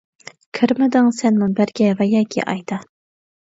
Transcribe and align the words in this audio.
كىرمىدىڭ 0.59 1.09
سەن 1.19 1.37
مۇنبەرگە 1.43 1.93
ۋە 2.01 2.09
ياكى 2.17 2.49
ئايدا. 2.49 2.83